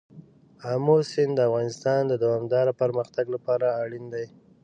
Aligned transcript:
آمو 0.71 0.97
سیند 1.11 1.33
د 1.37 1.39
افغانستان 1.49 2.01
د 2.07 2.13
دوامداره 2.23 2.73
پرمختګ 2.81 3.25
لپاره 3.35 3.67
اړین 3.83 4.05
دی. 4.13 4.25